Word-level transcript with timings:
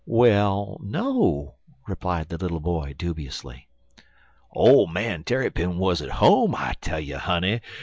"Well, 0.07 0.79
no," 0.83 1.57
replied 1.87 2.29
the 2.29 2.37
little 2.39 2.59
boy, 2.59 2.95
dubiously. 2.97 3.67
"Ole 4.51 4.87
man 4.87 5.23
Tarrypin 5.23 5.77
'wuz 5.77 6.01
at 6.01 6.09
home 6.17 6.55
I 6.55 6.73
tell 6.81 6.99
you, 6.99 7.19
honey. 7.19 7.61